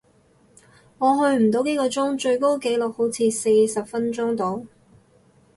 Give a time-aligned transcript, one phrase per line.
[0.97, 1.07] 我
[1.37, 4.65] 去唔到幾個鐘，最高紀錄好似四十分鐘度